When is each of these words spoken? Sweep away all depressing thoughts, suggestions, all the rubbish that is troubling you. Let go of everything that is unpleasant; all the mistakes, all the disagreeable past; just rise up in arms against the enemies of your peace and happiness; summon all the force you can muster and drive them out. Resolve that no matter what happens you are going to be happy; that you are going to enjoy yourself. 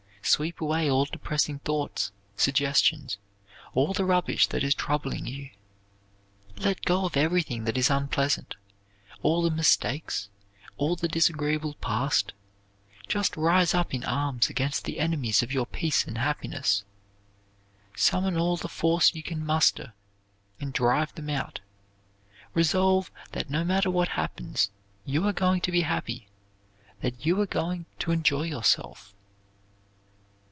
Sweep 0.23 0.61
away 0.61 0.89
all 0.89 1.03
depressing 1.05 1.59
thoughts, 1.59 2.13
suggestions, 2.37 3.17
all 3.73 3.91
the 3.91 4.05
rubbish 4.05 4.47
that 4.47 4.63
is 4.63 4.73
troubling 4.73 5.25
you. 5.25 5.49
Let 6.55 6.85
go 6.85 7.05
of 7.05 7.17
everything 7.17 7.65
that 7.65 7.75
is 7.75 7.89
unpleasant; 7.89 8.55
all 9.23 9.41
the 9.41 9.49
mistakes, 9.51 10.29
all 10.77 10.95
the 10.95 11.09
disagreeable 11.09 11.73
past; 11.73 12.31
just 13.09 13.35
rise 13.35 13.73
up 13.73 13.93
in 13.93 14.05
arms 14.05 14.49
against 14.49 14.85
the 14.85 14.99
enemies 14.99 15.43
of 15.43 15.51
your 15.51 15.65
peace 15.65 16.05
and 16.05 16.17
happiness; 16.17 16.85
summon 17.97 18.37
all 18.37 18.55
the 18.55 18.69
force 18.69 19.13
you 19.13 19.23
can 19.23 19.45
muster 19.45 19.91
and 20.61 20.71
drive 20.71 21.13
them 21.15 21.29
out. 21.29 21.59
Resolve 22.53 23.11
that 23.33 23.49
no 23.49 23.65
matter 23.65 23.91
what 23.91 24.09
happens 24.09 24.69
you 25.03 25.27
are 25.27 25.33
going 25.33 25.59
to 25.61 25.73
be 25.73 25.81
happy; 25.81 26.29
that 27.01 27.25
you 27.25 27.41
are 27.41 27.47
going 27.47 27.85
to 27.99 28.11
enjoy 28.11 28.43
yourself. 28.43 29.13